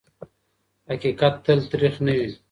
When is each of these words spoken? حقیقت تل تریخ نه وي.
حقیقت 0.89 1.33
تل 1.45 1.59
تریخ 1.71 1.95
نه 2.05 2.13
وي. 2.17 2.29